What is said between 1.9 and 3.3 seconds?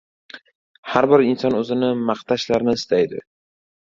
maqtashlarini istaydi.